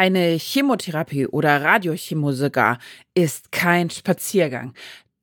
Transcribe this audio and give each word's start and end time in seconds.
Eine 0.00 0.38
Chemotherapie 0.38 1.26
oder 1.26 1.62
Radiochemo 1.62 2.32
sogar 2.32 2.78
ist 3.12 3.52
kein 3.52 3.90
Spaziergang. 3.90 4.72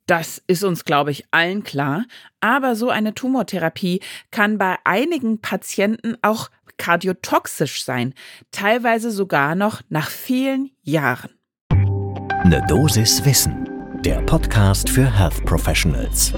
Das 0.06 0.40
ist 0.46 0.64
uns, 0.64 0.86
glaube 0.86 1.10
ich, 1.10 1.26
allen 1.32 1.64
klar. 1.64 2.06
Aber 2.42 2.76
so 2.76 2.92
eine 2.92 3.16
Tumortherapie 3.16 4.02
kann 4.30 4.60
bei 4.60 4.76
einigen 4.84 5.42
Patienten 5.42 6.16
auch 6.22 6.50
kardiotoxisch 6.78 7.84
sein, 7.84 8.14
teilweise 8.52 9.10
sogar 9.10 9.56
noch 9.56 9.82
nach 9.90 10.12
vielen 10.12 10.70
Jahren. 10.84 11.32
Eine 11.72 12.64
Dosis 12.68 13.26
Wissen, 13.26 13.68
der 14.06 14.22
Podcast 14.28 14.92
für 14.92 15.12
Health 15.12 15.44
Professionals. 15.44 16.34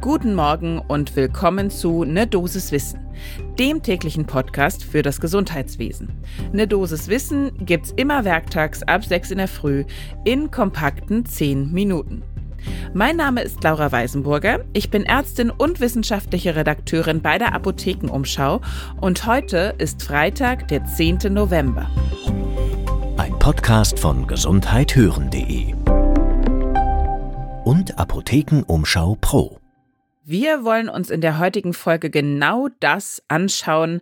Guten 0.00 0.34
Morgen 0.34 0.80
und 0.80 1.14
willkommen 1.14 1.70
zu 1.70 2.02
Ne 2.02 2.26
Dosis 2.26 2.72
Wissen, 2.72 3.00
dem 3.58 3.82
täglichen 3.82 4.26
Podcast 4.26 4.84
für 4.84 5.02
das 5.02 5.20
Gesundheitswesen. 5.20 6.12
Ne 6.52 6.66
Dosis 6.66 7.08
Wissen 7.08 7.52
gibt's 7.64 7.92
immer 7.96 8.24
werktags 8.24 8.82
ab 8.82 9.04
6 9.04 9.32
in 9.32 9.38
der 9.38 9.48
Früh 9.48 9.84
in 10.24 10.50
kompakten 10.50 11.24
10 11.24 11.72
Minuten. 11.72 12.22
Mein 12.94 13.16
Name 13.16 13.42
ist 13.42 13.62
Laura 13.62 13.92
Weisenburger. 13.92 14.64
Ich 14.72 14.90
bin 14.90 15.04
Ärztin 15.04 15.50
und 15.50 15.80
wissenschaftliche 15.80 16.56
Redakteurin 16.56 17.22
bei 17.22 17.38
der 17.38 17.54
Apothekenumschau 17.54 18.60
und 19.00 19.26
heute 19.26 19.74
ist 19.78 20.02
Freitag, 20.02 20.68
der 20.68 20.84
10. 20.84 21.18
November. 21.30 21.90
Ein 23.16 23.38
Podcast 23.38 23.98
von 23.98 24.26
gesundheithören.de 24.26 25.74
und 27.64 27.98
Apothekenumschau 27.98 29.16
Pro. 29.20 29.58
Wir 30.28 30.64
wollen 30.64 30.88
uns 30.88 31.10
in 31.10 31.20
der 31.20 31.38
heutigen 31.38 31.72
Folge 31.72 32.10
genau 32.10 32.66
das 32.80 33.22
anschauen, 33.28 34.00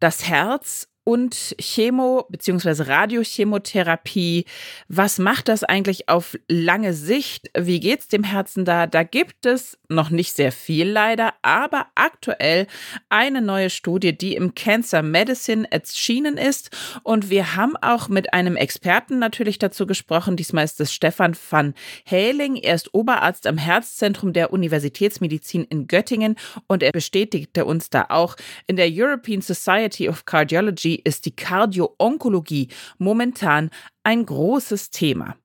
das 0.00 0.26
Herz 0.26 0.88
und 1.08 1.54
Chemo- 1.60 2.26
bzw. 2.30 2.82
Radiochemotherapie. 2.82 4.44
Was 4.88 5.20
macht 5.20 5.46
das 5.46 5.62
eigentlich 5.62 6.08
auf 6.08 6.36
lange 6.48 6.94
Sicht? 6.94 7.48
Wie 7.56 7.78
geht's 7.78 8.08
dem 8.08 8.24
Herzen 8.24 8.64
da? 8.64 8.88
Da 8.88 9.04
gibt 9.04 9.46
es 9.46 9.78
noch 9.88 10.10
nicht 10.10 10.34
sehr 10.34 10.50
viel 10.50 10.88
leider, 10.88 11.34
aber 11.42 11.86
aktuell 11.94 12.66
eine 13.08 13.40
neue 13.40 13.70
Studie, 13.70 14.18
die 14.18 14.34
im 14.34 14.56
Cancer 14.56 15.02
Medicine 15.02 15.70
erschienen 15.70 16.36
ist. 16.36 16.76
Und 17.04 17.30
wir 17.30 17.54
haben 17.54 17.76
auch 17.76 18.08
mit 18.08 18.34
einem 18.34 18.56
Experten 18.56 19.20
natürlich 19.20 19.58
dazu 19.60 19.86
gesprochen. 19.86 20.36
Diesmal 20.36 20.64
ist 20.64 20.80
es 20.80 20.92
Stefan 20.92 21.36
van 21.50 21.74
Häling. 22.04 22.56
Er 22.56 22.74
ist 22.74 22.92
Oberarzt 22.94 23.46
am 23.46 23.58
Herzzentrum 23.58 24.32
der 24.32 24.52
Universitätsmedizin 24.52 25.62
in 25.66 25.86
Göttingen 25.86 26.34
und 26.66 26.82
er 26.82 26.90
bestätigte 26.90 27.64
uns 27.64 27.90
da 27.90 28.06
auch, 28.08 28.34
in 28.66 28.74
der 28.74 28.88
European 28.90 29.40
Society 29.40 30.08
of 30.08 30.24
Cardiology 30.24 30.95
ist 30.96 31.26
die 31.26 31.34
Kardio-Onkologie 31.34 32.68
momentan 32.98 33.70
ein 34.02 34.24
großes 34.26 34.90
Thema. 34.90 35.36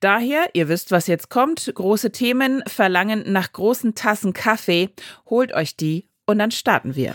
Daher, 0.00 0.50
ihr 0.52 0.68
wisst, 0.68 0.90
was 0.90 1.06
jetzt 1.06 1.30
kommt, 1.30 1.72
große 1.74 2.12
Themen 2.12 2.62
verlangen 2.66 3.32
nach 3.32 3.52
großen 3.52 3.94
Tassen 3.94 4.34
Kaffee. 4.34 4.90
Holt 5.30 5.54
euch 5.54 5.76
die 5.76 6.08
und 6.26 6.38
dann 6.38 6.50
starten 6.50 6.94
wir. 6.94 7.14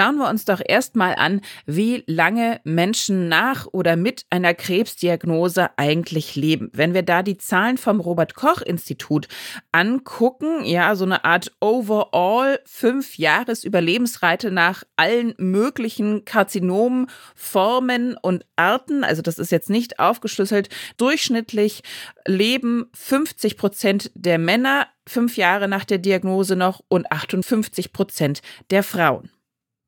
Schauen 0.00 0.16
wir 0.16 0.30
uns 0.30 0.46
doch 0.46 0.62
erstmal 0.66 1.14
an, 1.16 1.42
wie 1.66 2.04
lange 2.06 2.62
Menschen 2.64 3.28
nach 3.28 3.66
oder 3.70 3.96
mit 3.96 4.24
einer 4.30 4.54
Krebsdiagnose 4.54 5.68
eigentlich 5.76 6.36
leben. 6.36 6.70
Wenn 6.72 6.94
wir 6.94 7.02
da 7.02 7.22
die 7.22 7.36
Zahlen 7.36 7.76
vom 7.76 8.00
Robert 8.00 8.34
Koch 8.34 8.62
Institut 8.62 9.28
angucken, 9.72 10.64
ja, 10.64 10.96
so 10.96 11.04
eine 11.04 11.26
Art 11.26 11.52
Overall 11.60 12.60
fünf 12.64 13.18
Jahres 13.18 13.62
Überlebensreite 13.62 14.50
nach 14.50 14.84
allen 14.96 15.34
möglichen 15.36 16.24
Karzinomen, 16.24 17.08
Formen 17.34 18.16
und 18.22 18.46
Arten, 18.56 19.04
also 19.04 19.20
das 19.20 19.38
ist 19.38 19.52
jetzt 19.52 19.68
nicht 19.68 19.98
aufgeschlüsselt, 19.98 20.70
durchschnittlich 20.96 21.82
leben 22.26 22.86
50 22.94 23.58
Prozent 23.58 24.10
der 24.14 24.38
Männer 24.38 24.86
fünf 25.06 25.36
Jahre 25.36 25.68
nach 25.68 25.84
der 25.84 25.98
Diagnose 25.98 26.56
noch 26.56 26.80
und 26.88 27.12
58 27.12 27.92
Prozent 27.92 28.40
der 28.70 28.82
Frauen. 28.82 29.28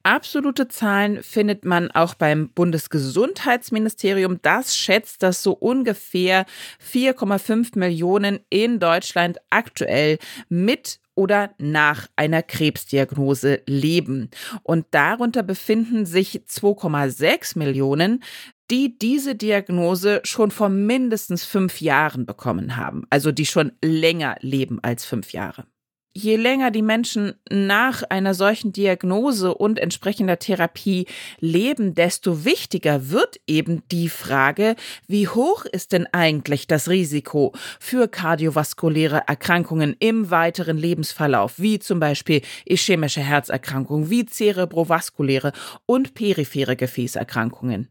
Absolute 0.04 0.66
Zahlen 0.68 1.22
findet 1.22 1.64
man 1.64 1.90
auch 1.92 2.14
beim 2.14 2.48
Bundesgesundheitsministerium. 2.48 4.40
Das 4.42 4.76
schätzt, 4.76 5.22
dass 5.22 5.42
so 5.42 5.52
ungefähr 5.52 6.44
4,5 6.92 7.78
Millionen 7.78 8.41
in 8.50 8.80
Deutschland 8.80 9.38
aktuell 9.50 10.18
mit 10.48 10.98
oder 11.14 11.54
nach 11.58 12.08
einer 12.16 12.42
Krebsdiagnose 12.42 13.62
leben. 13.66 14.30
Und 14.62 14.86
darunter 14.91 15.42
befinden 15.42 16.06
sich 16.06 16.42
2,6 16.48 17.58
Millionen, 17.58 18.22
die 18.70 18.98
diese 18.98 19.34
Diagnose 19.34 20.20
schon 20.24 20.50
vor 20.50 20.68
mindestens 20.68 21.44
fünf 21.44 21.80
Jahren 21.80 22.26
bekommen 22.26 22.76
haben, 22.76 23.04
also 23.10 23.30
die 23.30 23.46
schon 23.46 23.72
länger 23.84 24.36
leben 24.41 24.78
als 24.82 25.04
fünf 25.04 25.32
Jahre 25.32 25.66
je 26.14 26.36
länger 26.36 26.70
die 26.70 26.82
Menschen 26.82 27.34
nach 27.50 28.02
einer 28.08 28.34
solchen 28.34 28.72
Diagnose 28.72 29.54
und 29.54 29.78
entsprechender 29.78 30.38
Therapie 30.38 31.06
leben, 31.40 31.94
desto 31.94 32.44
wichtiger 32.44 33.10
wird 33.10 33.40
eben 33.46 33.82
die 33.90 34.08
Frage, 34.08 34.76
wie 35.06 35.28
hoch 35.28 35.64
ist 35.64 35.92
denn 35.92 36.06
eigentlich 36.12 36.66
das 36.66 36.88
Risiko 36.88 37.52
für 37.80 38.08
kardiovaskuläre 38.08 39.22
Erkrankungen 39.26 39.96
im 39.98 40.30
weiteren 40.30 40.76
Lebensverlauf, 40.76 41.58
wie 41.58 41.78
zum 41.78 42.00
Beispiel 42.00 42.42
ischämische 42.64 43.22
Herzerkrankungen, 43.22 44.10
wie 44.10 44.26
zerebrovaskuläre 44.26 45.52
und 45.86 46.14
periphere 46.14 46.76
Gefäßerkrankungen. 46.76 47.88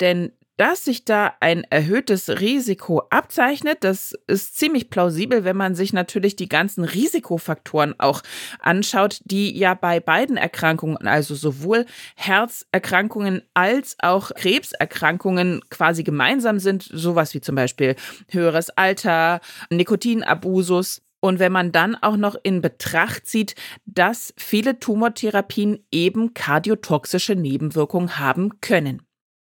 Denn 0.00 0.32
dass 0.60 0.84
sich 0.84 1.06
da 1.06 1.32
ein 1.40 1.64
erhöhtes 1.70 2.28
Risiko 2.28 3.04
abzeichnet. 3.08 3.78
Das 3.80 4.12
ist 4.26 4.58
ziemlich 4.58 4.90
plausibel, 4.90 5.42
wenn 5.44 5.56
man 5.56 5.74
sich 5.74 5.94
natürlich 5.94 6.36
die 6.36 6.50
ganzen 6.50 6.84
Risikofaktoren 6.84 7.98
auch 7.98 8.20
anschaut, 8.58 9.22
die 9.24 9.56
ja 9.58 9.72
bei 9.72 10.00
beiden 10.00 10.36
Erkrankungen, 10.36 11.08
also 11.08 11.34
sowohl 11.34 11.86
Herzerkrankungen 12.14 13.40
als 13.54 13.96
auch 14.00 14.32
Krebserkrankungen 14.34 15.62
quasi 15.70 16.02
gemeinsam 16.02 16.58
sind. 16.58 16.82
Sowas 16.82 17.32
wie 17.32 17.40
zum 17.40 17.54
Beispiel 17.54 17.96
höheres 18.28 18.68
Alter, 18.68 19.40
Nikotinabusus. 19.70 21.00
Und 21.20 21.38
wenn 21.38 21.52
man 21.52 21.72
dann 21.72 21.94
auch 21.94 22.18
noch 22.18 22.36
in 22.42 22.60
Betracht 22.60 23.26
zieht, 23.26 23.54
dass 23.86 24.34
viele 24.36 24.78
Tumortherapien 24.78 25.86
eben 25.90 26.34
kardiotoxische 26.34 27.34
Nebenwirkungen 27.34 28.18
haben 28.18 28.60
können. 28.60 29.00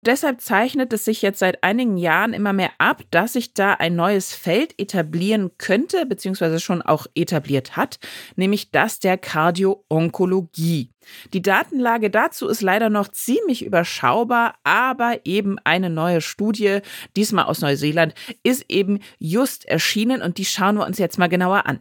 Deshalb 0.06 0.42
zeichnet 0.42 0.92
es 0.92 1.06
sich 1.06 1.22
jetzt 1.22 1.40
seit 1.40 1.64
einigen 1.64 1.96
Jahren 1.96 2.34
immer 2.34 2.52
mehr 2.52 2.72
ab, 2.78 3.04
dass 3.10 3.34
sich 3.34 3.54
da 3.54 3.76
ein 3.76 3.96
neues 3.96 4.34
Feld 4.34 4.78
etablieren 4.78 5.52
könnte, 5.58 6.06
beziehungsweise 6.06 6.60
schon 6.60 6.82
auch 6.82 7.08
etabliert 7.16 7.78
hat, 7.78 8.00
nämlich 8.36 8.72
das 8.72 9.00
der 9.00 9.18
Kardio-Onkologie. 9.18 10.92
Die 11.32 11.42
Datenlage 11.42 12.10
dazu 12.10 12.50
ist 12.50 12.62
leider 12.62 12.90
noch 12.90 13.08
ziemlich 13.08 13.66
überschaubar, 13.66 14.56
aber 14.64 15.22
eben 15.24 15.58
eine 15.64 15.90
neue 15.90 16.20
Studie, 16.20 16.80
diesmal 17.16 17.46
aus 17.46 17.62
Neuseeland, 17.62 18.14
ist 18.44 18.66
eben 18.68 19.00
just 19.20 19.64
erschienen 19.66 20.22
und 20.22 20.38
die 20.38 20.46
schauen 20.46 20.76
wir 20.76 20.86
uns 20.86 20.98
jetzt 20.98 21.18
mal 21.18 21.30
genauer 21.30 21.66
an. 21.66 21.80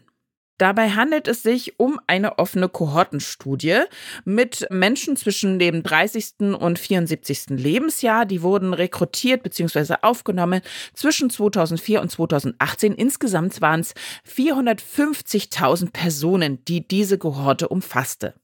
Dabei 0.63 0.91
handelt 0.91 1.27
es 1.27 1.43
sich 1.43 1.81
um 1.81 1.99
eine 2.07 2.39
offene 2.39 2.69
Kohortenstudie 2.69 3.81
mit 4.25 4.65
Menschen 4.71 5.17
zwischen 5.17 5.59
dem 5.59 5.83
30. 5.83 6.55
und 6.57 6.79
74. 6.79 7.47
Lebensjahr. 7.49 8.27
Die 8.27 8.43
wurden 8.43 8.73
rekrutiert 8.73 9.43
bzw. 9.43 9.97
aufgenommen 10.03 10.61
zwischen 10.95 11.31
2004 11.31 12.01
und 12.01 12.13
2018. 12.13 12.95
Insgesamt 12.95 13.61
waren 13.61 13.81
es 13.81 13.95
450.000 14.33 15.91
Personen, 15.91 16.65
die 16.67 16.87
diese 16.87 17.19
Kohorte 17.19 17.67
umfasste. 17.67 18.35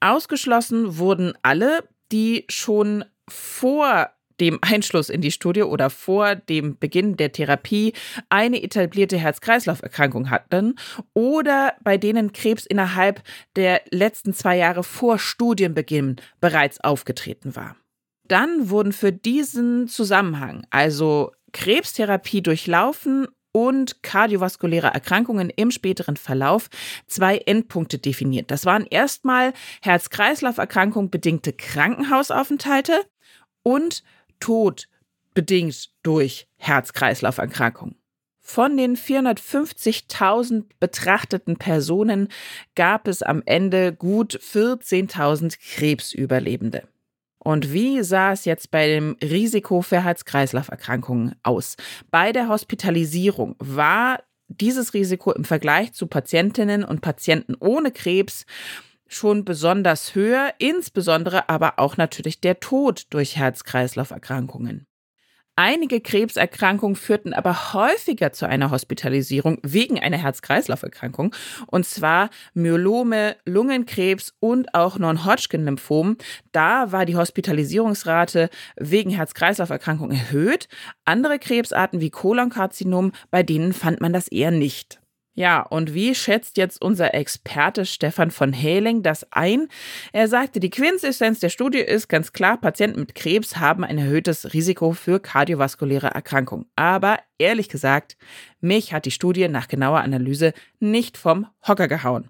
Ausgeschlossen 0.00 0.96
wurden 0.96 1.34
alle, 1.42 1.84
die 2.10 2.46
schon 2.48 3.04
vor 3.28 4.08
dem 4.40 4.58
Einschluss 4.62 5.08
in 5.10 5.20
die 5.20 5.30
Studie 5.30 5.62
oder 5.62 5.90
vor 5.90 6.34
dem 6.34 6.78
Beginn 6.78 7.16
der 7.16 7.32
Therapie 7.32 7.92
eine 8.28 8.62
etablierte 8.62 9.18
Herz-Kreislauf-Erkrankung 9.18 10.30
hatten 10.30 10.76
oder 11.14 11.74
bei 11.82 11.98
denen 11.98 12.32
Krebs 12.32 12.66
innerhalb 12.66 13.22
der 13.56 13.82
letzten 13.90 14.32
zwei 14.32 14.56
Jahre 14.56 14.82
vor 14.82 15.18
Studienbeginn 15.18 16.16
bereits 16.40 16.80
aufgetreten 16.80 17.54
war. 17.54 17.76
Dann 18.26 18.70
wurden 18.70 18.92
für 18.92 19.12
diesen 19.12 19.88
Zusammenhang, 19.88 20.64
also 20.70 21.32
Krebstherapie 21.52 22.42
durchlaufen 22.42 23.26
und 23.52 24.02
kardiovaskuläre 24.02 24.88
Erkrankungen 24.88 25.50
im 25.50 25.70
späteren 25.70 26.16
Verlauf 26.16 26.68
zwei 27.06 27.38
Endpunkte 27.38 27.98
definiert. 27.98 28.50
Das 28.50 28.64
waren 28.64 28.86
erstmal 28.86 29.52
Herz-Kreislauf-Erkrankung 29.82 31.10
bedingte 31.10 31.52
Krankenhausaufenthalte 31.52 33.04
und 33.62 34.04
Tod 34.40 34.88
bedingt 35.34 35.90
durch 36.02 36.48
Herz-Kreislauf-Erkrankungen. 36.56 37.96
Von 38.40 38.76
den 38.76 38.96
450.000 38.96 40.64
betrachteten 40.80 41.56
Personen 41.56 42.28
gab 42.74 43.06
es 43.06 43.22
am 43.22 43.42
Ende 43.46 43.94
gut 43.94 44.34
14.000 44.34 45.56
Krebsüberlebende. 45.76 46.82
Und 47.38 47.72
wie 47.72 48.02
sah 48.02 48.32
es 48.32 48.44
jetzt 48.44 48.70
bei 48.70 48.88
dem 48.88 49.16
Risiko 49.22 49.82
für 49.82 50.02
Herz-Kreislauf-Erkrankungen 50.02 51.36
aus? 51.42 51.76
Bei 52.10 52.32
der 52.32 52.48
Hospitalisierung 52.48 53.54
war 53.58 54.22
dieses 54.48 54.94
Risiko 54.94 55.32
im 55.32 55.44
Vergleich 55.44 55.92
zu 55.92 56.06
Patientinnen 56.06 56.84
und 56.84 57.00
Patienten 57.00 57.54
ohne 57.60 57.92
Krebs 57.92 58.44
schon 59.10 59.44
besonders 59.44 60.14
höher, 60.14 60.54
insbesondere 60.58 61.48
aber 61.48 61.78
auch 61.78 61.96
natürlich 61.96 62.40
der 62.40 62.60
Tod 62.60 63.06
durch 63.10 63.36
Herz-Kreislauf-Erkrankungen. 63.36 64.86
Einige 65.56 66.00
Krebserkrankungen 66.00 66.96
führten 66.96 67.34
aber 67.34 67.74
häufiger 67.74 68.32
zu 68.32 68.48
einer 68.48 68.70
Hospitalisierung 68.70 69.58
wegen 69.62 70.00
einer 70.00 70.16
Herz-Kreislauf-Erkrankung, 70.16 71.34
und 71.66 71.84
zwar 71.84 72.30
Myelome, 72.54 73.36
Lungenkrebs 73.44 74.32
und 74.40 74.74
auch 74.74 74.98
Non-Hodgkin-Lymphom. 74.98 76.16
Da 76.52 76.92
war 76.92 77.04
die 77.04 77.16
Hospitalisierungsrate 77.16 78.48
wegen 78.76 79.10
Herz-Kreislauf-Erkrankung 79.10 80.12
erhöht. 80.12 80.68
Andere 81.04 81.38
Krebsarten 81.38 82.00
wie 82.00 82.10
Kolonkarzinom, 82.10 83.12
bei 83.30 83.42
denen 83.42 83.74
fand 83.74 84.00
man 84.00 84.14
das 84.14 84.28
eher 84.28 84.52
nicht. 84.52 84.99
Ja, 85.40 85.62
und 85.62 85.94
wie 85.94 86.14
schätzt 86.14 86.58
jetzt 86.58 86.82
unser 86.82 87.14
Experte 87.14 87.86
Stefan 87.86 88.30
von 88.30 88.52
Häling 88.52 89.02
das 89.02 89.26
ein? 89.32 89.68
Er 90.12 90.28
sagte, 90.28 90.60
die 90.60 90.68
Quintessenz 90.68 91.40
der 91.40 91.48
Studie 91.48 91.78
ist 91.78 92.10
ganz 92.10 92.34
klar, 92.34 92.60
Patienten 92.60 93.00
mit 93.00 93.14
Krebs 93.14 93.56
haben 93.56 93.82
ein 93.82 93.96
erhöhtes 93.96 94.52
Risiko 94.52 94.92
für 94.92 95.18
kardiovaskuläre 95.18 96.08
Erkrankungen. 96.08 96.66
Aber 96.76 97.20
ehrlich 97.38 97.70
gesagt, 97.70 98.18
mich 98.60 98.92
hat 98.92 99.06
die 99.06 99.12
Studie 99.12 99.48
nach 99.48 99.66
genauer 99.66 100.00
Analyse 100.00 100.52
nicht 100.78 101.16
vom 101.16 101.46
Hocker 101.66 101.88
gehauen. 101.88 102.28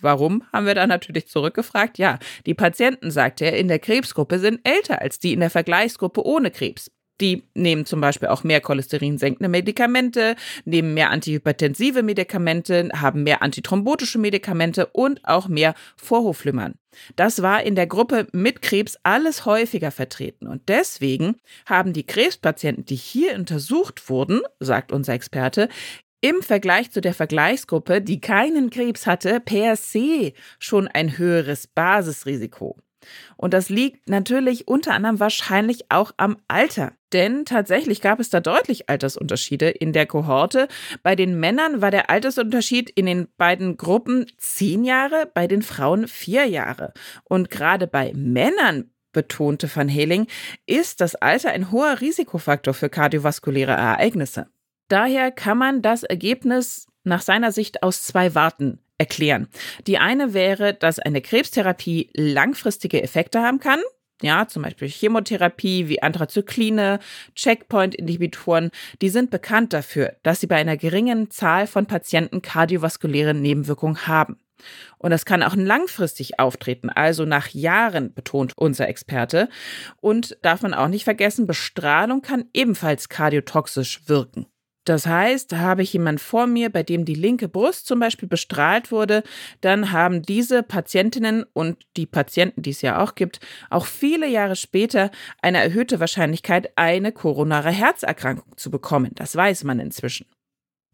Warum, 0.00 0.42
haben 0.52 0.66
wir 0.66 0.74
da 0.74 0.88
natürlich 0.88 1.28
zurückgefragt. 1.28 1.96
Ja, 1.96 2.18
die 2.44 2.54
Patienten, 2.54 3.12
sagte 3.12 3.44
er, 3.44 3.56
in 3.56 3.68
der 3.68 3.78
Krebsgruppe 3.78 4.40
sind 4.40 4.58
älter 4.64 5.00
als 5.00 5.20
die 5.20 5.32
in 5.32 5.38
der 5.38 5.50
Vergleichsgruppe 5.50 6.26
ohne 6.26 6.50
Krebs. 6.50 6.90
Die 7.20 7.42
nehmen 7.54 7.84
zum 7.84 8.00
Beispiel 8.00 8.28
auch 8.28 8.44
mehr 8.44 8.60
cholesterinsenkende 8.60 9.48
Medikamente, 9.48 10.36
nehmen 10.64 10.94
mehr 10.94 11.10
antihypertensive 11.10 12.02
Medikamente, 12.02 12.88
haben 12.94 13.24
mehr 13.24 13.42
antithrombotische 13.42 14.18
Medikamente 14.18 14.86
und 14.86 15.24
auch 15.24 15.48
mehr 15.48 15.74
Vorhofflimmern. 15.96 16.74
Das 17.16 17.42
war 17.42 17.62
in 17.62 17.74
der 17.74 17.86
Gruppe 17.86 18.26
mit 18.32 18.62
Krebs 18.62 18.98
alles 19.02 19.44
häufiger 19.44 19.90
vertreten. 19.90 20.46
Und 20.46 20.68
deswegen 20.68 21.36
haben 21.66 21.92
die 21.92 22.06
Krebspatienten, 22.06 22.84
die 22.84 22.96
hier 22.96 23.34
untersucht 23.34 24.08
wurden, 24.08 24.40
sagt 24.60 24.92
unser 24.92 25.14
Experte, 25.14 25.68
im 26.20 26.42
Vergleich 26.42 26.90
zu 26.90 27.00
der 27.00 27.14
Vergleichsgruppe, 27.14 28.00
die 28.02 28.20
keinen 28.20 28.70
Krebs 28.70 29.06
hatte, 29.06 29.40
per 29.40 29.76
se 29.76 30.32
schon 30.58 30.88
ein 30.88 31.16
höheres 31.16 31.68
Basisrisiko. 31.68 32.76
Und 33.36 33.54
das 33.54 33.68
liegt 33.68 34.08
natürlich 34.08 34.68
unter 34.68 34.92
anderem 34.92 35.20
wahrscheinlich 35.20 35.90
auch 35.90 36.12
am 36.16 36.36
Alter. 36.48 36.92
Denn 37.12 37.44
tatsächlich 37.44 38.00
gab 38.00 38.20
es 38.20 38.30
da 38.30 38.40
deutlich 38.40 38.88
Altersunterschiede 38.88 39.70
in 39.70 39.92
der 39.92 40.06
Kohorte. 40.06 40.68
Bei 41.02 41.16
den 41.16 41.40
Männern 41.40 41.80
war 41.80 41.90
der 41.90 42.10
Altersunterschied 42.10 42.90
in 42.90 43.06
den 43.06 43.28
beiden 43.36 43.76
Gruppen 43.76 44.26
zehn 44.36 44.84
Jahre, 44.84 45.30
bei 45.32 45.46
den 45.46 45.62
Frauen 45.62 46.06
vier 46.06 46.44
Jahre. 46.44 46.92
Und 47.24 47.50
gerade 47.50 47.86
bei 47.86 48.12
Männern 48.14 48.90
betonte 49.12 49.74
Van 49.74 49.88
Heling, 49.88 50.26
ist 50.66 51.00
das 51.00 51.14
Alter 51.14 51.50
ein 51.50 51.72
hoher 51.72 52.00
Risikofaktor 52.00 52.74
für 52.74 52.88
kardiovaskuläre 52.88 53.72
Ereignisse. 53.72 54.46
Daher 54.88 55.30
kann 55.30 55.58
man 55.58 55.82
das 55.82 56.02
Ergebnis 56.02 56.86
nach 57.04 57.22
seiner 57.22 57.52
Sicht 57.52 57.82
aus 57.82 58.02
zwei 58.02 58.34
Warten 58.34 58.80
erklären. 58.98 59.48
Die 59.86 59.98
eine 59.98 60.34
wäre, 60.34 60.74
dass 60.74 60.98
eine 60.98 61.22
Krebstherapie 61.22 62.10
langfristige 62.14 63.02
Effekte 63.02 63.40
haben 63.40 63.60
kann. 63.60 63.80
Ja, 64.20 64.48
zum 64.48 64.62
Beispiel 64.64 64.88
Chemotherapie 64.88 65.88
wie 65.88 66.02
Anthrazykline, 66.02 66.98
Checkpoint-Inhibitoren, 67.36 68.70
die 69.00 69.10
sind 69.10 69.30
bekannt 69.30 69.72
dafür, 69.72 70.16
dass 70.24 70.40
sie 70.40 70.48
bei 70.48 70.56
einer 70.56 70.76
geringen 70.76 71.30
Zahl 71.30 71.68
von 71.68 71.86
Patienten 71.86 72.42
kardiovaskuläre 72.42 73.32
Nebenwirkungen 73.32 74.08
haben. 74.08 74.40
Und 74.98 75.10
das 75.12 75.24
kann 75.24 75.44
auch 75.44 75.54
langfristig 75.54 76.40
auftreten, 76.40 76.90
also 76.90 77.24
nach 77.24 77.48
Jahren, 77.48 78.12
betont 78.12 78.58
unser 78.58 78.88
Experte. 78.88 79.48
Und 80.00 80.36
darf 80.42 80.62
man 80.62 80.74
auch 80.74 80.88
nicht 80.88 81.04
vergessen, 81.04 81.46
Bestrahlung 81.46 82.20
kann 82.22 82.46
ebenfalls 82.52 83.08
kardiotoxisch 83.08 84.08
wirken. 84.08 84.46
Das 84.88 85.06
heißt, 85.06 85.52
habe 85.54 85.82
ich 85.82 85.92
jemanden 85.92 86.18
vor 86.18 86.46
mir, 86.46 86.70
bei 86.70 86.82
dem 86.82 87.04
die 87.04 87.14
linke 87.14 87.48
Brust 87.48 87.86
zum 87.86 88.00
Beispiel 88.00 88.28
bestrahlt 88.28 88.90
wurde, 88.90 89.22
dann 89.60 89.92
haben 89.92 90.22
diese 90.22 90.62
Patientinnen 90.62 91.44
und 91.52 91.76
die 91.98 92.06
Patienten, 92.06 92.62
die 92.62 92.70
es 92.70 92.80
ja 92.80 93.02
auch 93.02 93.14
gibt, 93.14 93.40
auch 93.68 93.84
viele 93.84 94.26
Jahre 94.26 94.56
später 94.56 95.10
eine 95.42 95.58
erhöhte 95.62 96.00
Wahrscheinlichkeit, 96.00 96.72
eine 96.76 97.12
koronare 97.12 97.70
Herzerkrankung 97.70 98.56
zu 98.56 98.70
bekommen. 98.70 99.10
Das 99.14 99.36
weiß 99.36 99.64
man 99.64 99.78
inzwischen. 99.78 100.26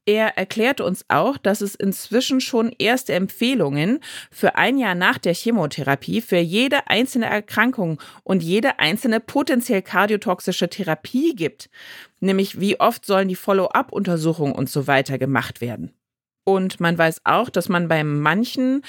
Er 0.07 0.37
erklärte 0.37 0.85
uns 0.85 1.05
auch, 1.09 1.39
dass 1.39 1.63
es 1.63 1.75
inzwischen 1.75 2.43
schon 2.43 2.75
erste 2.79 3.15
Empfehlungen 3.15 4.01
für 4.31 4.57
ein 4.57 4.77
Jahr 4.77 4.95
nach 4.95 5.17
der 5.17 5.33
Chemotherapie 5.33 6.21
für 6.21 6.37
jede 6.37 6.89
einzelne 6.89 7.27
Erkrankung 7.27 8.01
und 8.23 8.43
jede 8.43 8.79
einzelne 8.79 9.21
potenziell 9.21 9.81
kardiotoxische 9.81 10.69
Therapie 10.69 11.35
gibt. 11.35 11.71
Nämlich 12.21 12.61
wie 12.61 12.79
oft 12.81 13.07
sollen 13.07 13.29
die 13.29 13.35
Follow-up-Untersuchungen 13.35 14.53
und 14.53 14.69
so 14.69 14.87
weiter 14.87 15.19
gemacht 15.19 15.63
werden. 15.63 15.93
Und 16.45 16.79
man 16.79 16.99
weiß 16.99 17.23
auch, 17.25 17.49
dass 17.49 17.71
man 17.71 17.89
bei 17.89 18.05
manchen 18.05 18.83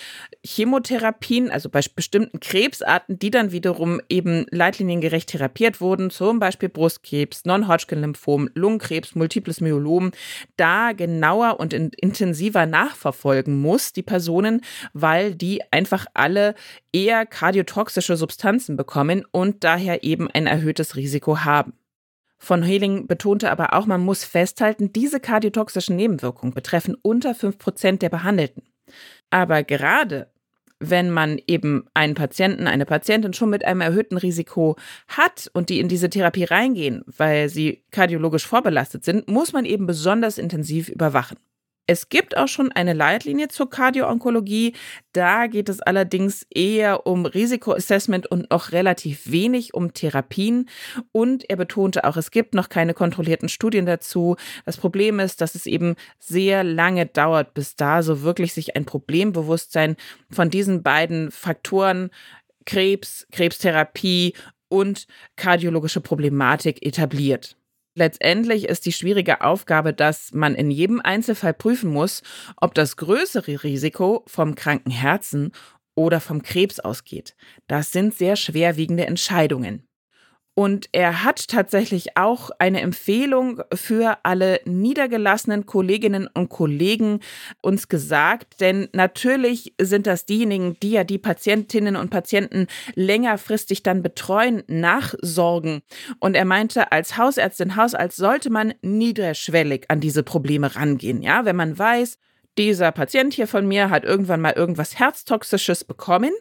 Chemotherapien, 0.46 1.50
also 1.50 1.70
bei 1.70 1.80
bestimmten 1.96 2.42
Krebsarten, 2.42 3.18
die 3.18 3.32
dann 3.32 3.54
wiederum 3.54 4.02
eben 4.10 4.46
leitliniengerecht 4.52 5.30
therapiert 5.30 5.80
wurden, 5.80 6.10
zum 6.10 6.40
Beispiel 6.40 6.68
Brustkrebs, 6.68 7.46
Non-Hodgkin-Lymphom, 7.46 8.50
Lungenkrebs, 8.56 9.16
Multiples 9.16 9.62
Myelom, 9.62 10.12
da 10.58 10.92
genauer 10.92 11.60
und 11.62 11.72
in 11.72 11.92
intensiver 11.92 12.66
nachverfolgen 12.66 13.62
muss, 13.62 13.94
die 13.94 14.04
Personen, 14.04 14.60
weil 14.92 15.34
die 15.34 15.62
einfach 15.72 16.08
alle 16.14 16.56
eher 16.92 17.26
kardiotoxische 17.26 18.18
Substanzen 18.18 18.76
bekommen 18.76 19.26
und 19.32 19.64
daher 19.64 20.04
eben 20.04 20.30
ein 20.30 20.46
erhöhtes 20.46 20.98
Risiko 20.98 21.40
haben. 21.46 21.74
Von 22.38 22.64
Heling 22.64 23.08
betonte 23.08 23.50
aber 23.50 23.74
auch, 23.74 23.86
man 23.86 24.02
muss 24.02 24.24
festhalten, 24.24 24.92
diese 24.94 25.20
kardiotoxischen 25.20 25.96
Nebenwirkungen 25.96 26.54
betreffen 26.54 26.96
unter 27.02 27.32
5% 27.32 28.00
der 28.00 28.10
Behandelten. 28.10 28.64
Aber 29.30 29.64
gerade 29.64 30.32
wenn 30.80 31.10
man 31.10 31.40
eben 31.48 31.88
einen 31.94 32.16
Patienten, 32.16 32.68
eine 32.68 32.86
Patientin 32.86 33.34
schon 33.34 33.50
mit 33.50 33.64
einem 33.64 33.82
erhöhten 33.82 34.18
Risiko 34.18 34.76
hat 35.08 35.50
und 35.54 35.70
die 35.70 35.80
in 35.80 35.88
diese 35.88 36.10
Therapie 36.10 36.44
reingehen, 36.44 37.04
weil 37.06 37.50
sie 37.50 37.84
kardiologisch 37.92 38.46
vorbelastet 38.46 39.06
sind, 39.06 39.28
muss 39.30 39.54
man 39.54 39.66
eben 39.66 39.86
besonders 39.88 40.38
intensiv 40.38 40.90
überwachen. 40.90 41.38
Es 41.88 42.10
gibt 42.10 42.36
auch 42.36 42.48
schon 42.48 42.72
eine 42.72 42.94
Leitlinie 42.94 43.48
zur 43.48 43.70
Kardioonkologie. 43.70 44.74
Da 45.12 45.46
geht 45.46 45.70
es 45.70 45.82
allerdings 45.82 46.46
eher 46.50 47.06
um 47.06 47.28
Risikoassessment 47.28 48.26
und 48.26 48.50
noch 48.50 48.72
relativ 48.72 49.30
wenig 49.30 49.76
um 49.76 49.94
Therapien. 49.94 50.68
Und 51.12 51.48
er 51.48 51.58
betonte 51.58 52.04
auch, 52.04 52.18
es 52.18 52.32
gibt 52.32 52.56
noch 52.56 52.70
keine 52.70 52.96
kontrollierten 52.96 53.50
Studien 53.50 53.86
dazu. 53.86 54.36
Das 54.66 54.78
Problem 54.78 55.20
ist, 55.20 55.42
dass 55.42 55.54
es 55.54 55.68
eben 55.68 55.96
sehr 56.18 56.64
lange 56.64 57.06
dauert, 57.06 57.54
bis 57.54 57.76
da 57.76 58.02
so 58.02 58.24
wirklich 58.24 58.54
sich 58.54 58.76
ein 58.76 58.86
Problembewusstsein 58.86 59.96
von 60.32 60.50
diesen 60.50 60.82
beiden 60.82 61.30
Faktoren 61.30 62.10
Krebs, 62.66 63.28
Krebstherapie 63.32 64.34
und 64.70 65.06
kardiologische 65.36 66.02
Problematik 66.02 66.84
etabliert. 66.84 67.56
Letztendlich 67.98 68.66
ist 68.66 68.86
die 68.86 68.92
schwierige 68.92 69.40
Aufgabe, 69.40 69.94
dass 69.94 70.34
man 70.34 70.54
in 70.54 70.70
jedem 70.70 71.00
Einzelfall 71.00 71.54
prüfen 71.54 71.90
muss, 71.90 72.24
ob 72.58 72.74
das 72.74 72.98
größere 72.98 73.64
Risiko 73.64 74.24
vom 74.28 74.56
kranken 74.56 74.92
Herzen 74.92 75.54
oder 75.96 76.20
vom 76.20 76.42
Krebs 76.42 76.82
ausgeht. 76.82 77.36
Das 77.68 77.94
sind 77.94 78.14
sehr 78.14 78.36
schwerwiegende 78.36 79.06
Entscheidungen. 79.06 79.85
Und 80.58 80.88
er 80.94 81.26
hat 81.26 81.50
tatsächlich 81.50 82.16
auch 82.16 82.50
eine 82.60 82.80
Empfehlung 82.80 83.62
für 83.74 84.20
alle 84.24 84.62
niedergelassenen 84.64 85.66
Kolleginnen 85.66 86.30
und 86.34 86.48
Kollegen 86.48 87.20
uns 87.62 87.90
gesagt, 87.90 88.62
denn 88.62 88.88
natürlich 88.94 89.74
sind 89.80 90.08
das 90.08 90.26
diejenigen, 90.26 90.78
die 90.82 90.92
ja 90.92 91.04
die 91.04 91.18
Patientinnen 91.18 91.98
und 91.98 92.10
Patienten 92.10 92.68
längerfristig 92.96 93.84
dann 93.84 94.02
betreuen, 94.02 94.64
nachsorgen. 94.68 95.82
Und 96.20 96.36
er 96.36 96.46
meinte, 96.46 96.90
als 96.94 97.18
Hausärztin, 97.18 97.76
Hausarzt 97.76 98.16
sollte 98.16 98.50
man 98.50 98.74
niederschwellig 98.82 99.86
an 99.90 100.00
diese 100.00 100.24
Probleme 100.24 100.74
rangehen. 100.74 101.22
Ja, 101.22 101.44
wenn 101.44 101.58
man 101.58 101.78
weiß, 101.78 102.18
dieser 102.58 102.92
Patient 102.92 103.34
hier 103.34 103.48
von 103.48 103.68
mir 103.68 103.90
hat 103.90 104.04
irgendwann 104.04 104.42
mal 104.42 104.54
irgendwas 104.54 104.98
Herztoxisches 105.00 105.84
bekommen, 105.84 106.32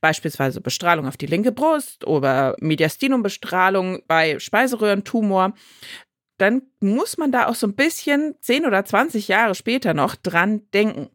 beispielsweise 0.00 0.60
Bestrahlung 0.60 1.06
auf 1.06 1.16
die 1.16 1.26
linke 1.26 1.52
Brust 1.52 2.06
oder 2.06 2.56
Mediastinumbestrahlung 2.60 4.02
bei 4.06 4.38
Speiseröhrentumor, 4.38 5.54
dann 6.38 6.62
muss 6.80 7.18
man 7.18 7.32
da 7.32 7.46
auch 7.46 7.54
so 7.54 7.66
ein 7.66 7.74
bisschen 7.74 8.34
10 8.40 8.66
oder 8.66 8.84
20 8.84 9.28
Jahre 9.28 9.54
später 9.54 9.94
noch 9.94 10.16
dran 10.16 10.62
denken 10.72 11.10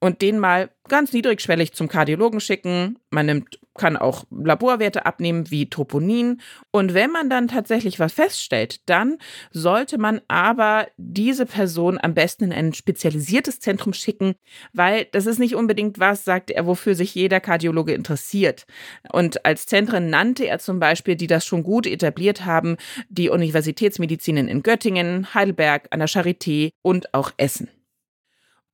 und 0.00 0.22
den 0.22 0.38
mal 0.38 0.70
ganz 0.88 1.12
niedrigschwellig 1.12 1.72
zum 1.72 1.88
Kardiologen 1.88 2.40
schicken. 2.40 2.98
Man 3.10 3.26
nimmt, 3.26 3.58
kann 3.74 3.96
auch 3.96 4.24
Laborwerte 4.30 5.06
abnehmen 5.06 5.50
wie 5.50 5.68
Troponin. 5.68 6.40
Und 6.70 6.94
wenn 6.94 7.10
man 7.10 7.28
dann 7.28 7.48
tatsächlich 7.48 7.98
was 7.98 8.12
feststellt, 8.12 8.88
dann 8.88 9.18
sollte 9.50 9.98
man 9.98 10.20
aber 10.28 10.86
diese 10.96 11.46
Person 11.46 11.98
am 12.00 12.14
besten 12.14 12.44
in 12.44 12.52
ein 12.52 12.72
spezialisiertes 12.72 13.60
Zentrum 13.60 13.92
schicken, 13.92 14.34
weil 14.72 15.06
das 15.12 15.26
ist 15.26 15.38
nicht 15.38 15.54
unbedingt 15.54 15.98
was, 15.98 16.24
sagt 16.24 16.50
er, 16.50 16.66
wofür 16.66 16.94
sich 16.94 17.14
jeder 17.14 17.40
Kardiologe 17.40 17.92
interessiert. 17.92 18.66
Und 19.12 19.44
als 19.44 19.66
Zentren 19.66 20.10
nannte 20.10 20.46
er 20.46 20.58
zum 20.58 20.78
Beispiel, 20.78 21.16
die 21.16 21.26
das 21.26 21.44
schon 21.44 21.62
gut 21.62 21.86
etabliert 21.86 22.44
haben, 22.44 22.76
die 23.08 23.30
Universitätsmedizinen 23.30 24.48
in 24.48 24.62
Göttingen, 24.62 25.34
Heidelberg, 25.34 25.88
an 25.90 26.00
der 26.00 26.08
Charité 26.08 26.70
und 26.82 27.12
auch 27.14 27.32
Essen. 27.38 27.68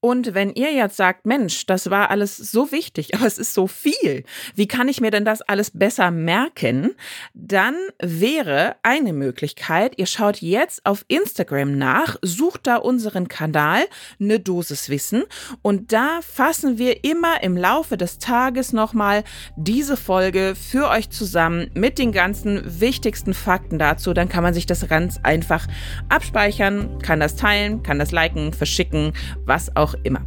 Und 0.04 0.34
wenn 0.34 0.52
ihr 0.54 0.72
jetzt 0.72 0.96
sagt, 0.96 1.26
Mensch, 1.26 1.64
das 1.66 1.88
war 1.88 2.10
alles 2.10 2.36
so 2.36 2.72
wichtig, 2.72 3.14
aber 3.14 3.24
es 3.24 3.38
ist 3.38 3.54
so 3.54 3.68
viel, 3.68 4.24
wie 4.56 4.66
kann 4.66 4.88
ich 4.88 5.00
mir 5.00 5.12
denn 5.12 5.24
das 5.24 5.42
alles 5.42 5.70
besser 5.70 6.10
merken? 6.10 6.96
Dann 7.34 7.76
wäre 8.00 8.74
eine 8.82 9.12
Möglichkeit, 9.12 9.96
ihr 9.98 10.06
schaut 10.06 10.38
jetzt 10.38 10.84
auf 10.86 11.04
Instagram 11.06 11.78
nach, 11.78 12.16
sucht 12.20 12.66
da 12.66 12.76
unseren 12.76 13.28
Kanal, 13.28 13.84
eine 14.20 14.40
Dosis 14.40 14.88
Wissen 14.88 15.22
und 15.62 15.92
da 15.92 16.18
fassen 16.20 16.78
wir 16.78 17.04
immer 17.04 17.40
im 17.44 17.56
Laufe 17.56 17.96
des 17.96 18.18
Tages 18.18 18.72
nochmal 18.72 19.22
diese 19.56 19.96
Folge 19.96 20.54
für 20.56 20.88
euch 20.88 21.10
zusammen 21.10 21.70
mit 21.74 21.98
den 21.98 22.10
ganzen 22.10 22.80
wichtigsten 22.80 23.34
Fakten 23.34 23.78
dazu. 23.78 24.14
Dann 24.14 24.28
kann 24.28 24.42
man 24.42 24.52
sich 24.52 24.66
das 24.66 24.88
ganz 24.88 25.20
einfach 25.22 25.68
abspeichern, 26.08 26.98
kann 26.98 27.20
das 27.20 27.36
teilen, 27.36 27.84
kann 27.84 28.00
das 28.00 28.10
liken, 28.10 28.52
verschicken, 28.52 29.12
was 29.44 29.76
auch 29.92 30.04
immer. 30.04 30.20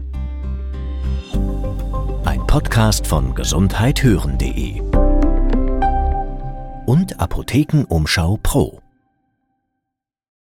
Ein 2.26 2.46
Podcast 2.48 3.06
von 3.08 3.36
gesundheithören.de 3.36 4.82
und 6.86 7.20
Apothekenumschau 7.20 8.40
Pro. 8.42 8.85